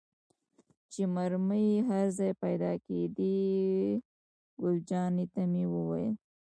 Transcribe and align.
چې 0.91 1.01
مرمۍ 1.15 1.65
یې 1.73 1.79
هر 1.89 2.05
ځای 2.17 2.31
پيدا 2.43 2.71
کېدې، 2.85 3.37
ګل 4.61 4.75
جانې 4.89 5.25
ته 5.33 5.41
مې 5.51 5.63
وویل. 5.73 6.13